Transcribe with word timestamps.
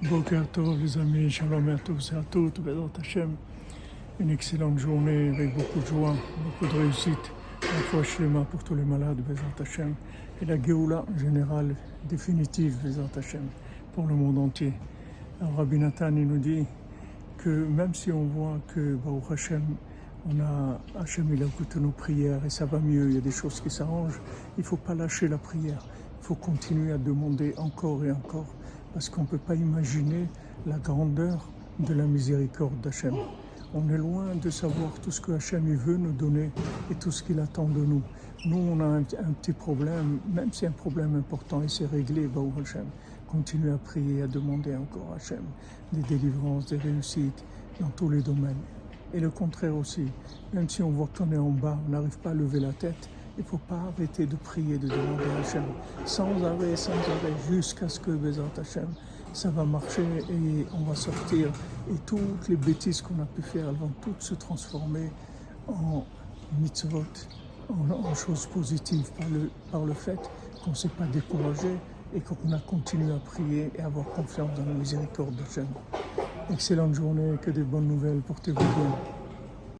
Boker 0.00 0.46
Tov, 0.52 0.78
les 0.80 0.96
amis, 0.96 1.28
shalom 1.28 1.68
à 1.70 1.76
tous 1.76 2.12
et 2.12 2.16
à 2.16 2.22
toutes, 2.30 2.60
Bézat 2.60 3.00
Hashem. 3.00 3.34
Une 4.20 4.30
excellente 4.30 4.78
journée 4.78 5.30
avec 5.30 5.56
beaucoup 5.56 5.80
de 5.80 5.86
joie, 5.86 6.14
beaucoup 6.44 6.72
de 6.72 6.80
réussite. 6.80 7.32
La 7.62 7.80
foi 7.90 8.04
Shlema 8.04 8.44
pour 8.44 8.62
tous 8.62 8.76
les 8.76 8.84
malades, 8.84 9.16
Bézat 9.28 9.42
Hashem. 9.60 9.96
Et 10.40 10.44
la 10.44 10.62
Géoula 10.62 11.04
générale, 11.16 11.74
définitive, 12.08 12.76
Bézat 12.80 13.10
Hashem, 13.16 13.42
pour 13.92 14.06
le 14.06 14.14
monde 14.14 14.38
entier. 14.38 14.72
Alors, 15.40 15.56
Rabbi 15.56 15.80
Nathan, 15.80 16.12
nous 16.12 16.38
dit 16.38 16.64
que 17.38 17.50
même 17.50 17.92
si 17.92 18.12
on 18.12 18.22
voit 18.22 18.60
que 18.72 18.94
Baruch 19.04 19.32
Hashem, 19.32 19.64
on 20.30 20.38
a, 20.38 20.80
Hashem, 21.00 21.26
il 21.34 21.42
a 21.42 21.46
écouté 21.46 21.80
nos 21.80 21.90
prières 21.90 22.44
et 22.44 22.50
ça 22.50 22.66
va 22.66 22.78
mieux, 22.78 23.08
il 23.08 23.14
y 23.16 23.18
a 23.18 23.20
des 23.20 23.32
choses 23.32 23.60
qui 23.60 23.68
s'arrangent, 23.68 24.20
il 24.58 24.60
ne 24.60 24.64
faut 24.64 24.76
pas 24.76 24.94
lâcher 24.94 25.26
la 25.26 25.38
prière. 25.38 25.84
Il 26.20 26.24
faut 26.24 26.36
continuer 26.36 26.92
à 26.92 26.98
demander 26.98 27.52
encore 27.56 28.04
et 28.04 28.12
encore 28.12 28.46
parce 28.92 29.08
qu'on 29.08 29.22
ne 29.22 29.26
peut 29.26 29.38
pas 29.38 29.54
imaginer 29.54 30.28
la 30.66 30.78
grandeur 30.78 31.48
de 31.78 31.94
la 31.94 32.04
miséricorde 32.04 32.80
d'Hachem. 32.80 33.14
On 33.74 33.88
est 33.90 33.98
loin 33.98 34.34
de 34.34 34.48
savoir 34.48 34.92
tout 35.02 35.10
ce 35.10 35.20
que 35.20 35.32
Hachem 35.32 35.66
veut 35.74 35.98
nous 35.98 36.12
donner 36.12 36.50
et 36.90 36.94
tout 36.94 37.10
ce 37.10 37.22
qu'il 37.22 37.38
attend 37.38 37.68
de 37.68 37.80
nous. 37.80 38.02
Nous, 38.46 38.56
on 38.56 38.80
a 38.80 38.86
un, 38.86 39.02
petit 39.02 39.52
problème, 39.52 40.20
même 40.32 40.52
si 40.52 40.64
un 40.64 40.70
problème 40.70 41.16
important 41.16 41.62
et 41.62 41.68
c'est 41.68 41.86
réglé, 41.86 42.26
Baou 42.26 42.52
Hachem. 42.60 42.86
Continuez 43.26 43.72
à 43.72 43.76
prier, 43.76 44.22
à 44.22 44.26
demander 44.26 44.74
encore 44.74 45.12
à 45.12 45.16
Hachem 45.16 45.44
des 45.92 46.02
délivrances, 46.02 46.66
des 46.66 46.78
réussites 46.78 47.44
dans 47.80 47.90
tous 47.90 48.08
les 48.08 48.22
domaines. 48.22 48.62
Et 49.12 49.20
le 49.20 49.30
contraire 49.30 49.76
aussi, 49.76 50.06
même 50.52 50.68
si 50.68 50.82
on 50.82 50.90
voit 50.90 51.08
qu'on 51.16 51.30
est 51.32 51.38
en 51.38 51.50
bas, 51.50 51.78
on 51.86 51.90
n'arrive 51.90 52.18
pas 52.18 52.30
à 52.30 52.34
lever 52.34 52.60
la 52.60 52.72
tête, 52.72 53.08
il 53.38 53.44
ne 53.44 53.46
faut 53.46 53.58
pas 53.58 53.78
arrêter 53.94 54.26
de 54.26 54.34
prier, 54.34 54.78
de 54.78 54.88
demander 54.88 55.24
à 55.36 55.40
Hachem, 55.40 55.62
sans 56.04 56.42
arrêt, 56.42 56.74
sans 56.74 56.90
arrêt, 56.90 57.32
jusqu'à 57.48 57.88
ce 57.88 58.00
que 58.00 58.10
Bézat 58.10 58.42
Hachem, 58.60 58.88
ça 59.32 59.48
va 59.50 59.64
marcher 59.64 60.02
et 60.28 60.66
on 60.74 60.82
va 60.82 60.96
sortir. 60.96 61.48
Et 61.88 61.96
toutes 62.04 62.48
les 62.48 62.56
bêtises 62.56 63.00
qu'on 63.00 63.22
a 63.22 63.26
pu 63.26 63.42
faire, 63.42 63.68
elles 63.68 63.76
vont 63.76 63.92
toutes 64.02 64.22
se 64.22 64.34
transformer 64.34 65.12
en 65.68 66.04
mitzvot, 66.60 67.04
en, 67.70 68.14
choses 68.14 68.46
positives 68.46 69.08
par 69.12 69.28
le, 69.28 69.50
par 69.70 69.84
le 69.84 69.94
fait 69.94 70.18
qu'on 70.64 70.70
ne 70.70 70.76
s'est 70.76 70.88
pas 70.88 71.06
découragé 71.06 71.76
et 72.16 72.20
qu'on 72.20 72.52
a 72.52 72.58
continué 72.58 73.12
à 73.14 73.18
prier 73.18 73.70
et 73.76 73.82
à 73.82 73.86
avoir 73.86 74.06
confiance 74.06 74.50
dans 74.58 74.66
la 74.66 74.74
miséricorde 74.74 75.36
d'Hachem. 75.36 75.68
Excellente 76.50 76.94
journée, 76.94 77.36
que 77.40 77.52
des 77.52 77.62
bonnes 77.62 77.86
nouvelles, 77.86 78.20
portez-vous 78.26 78.58
bien. 78.58 79.17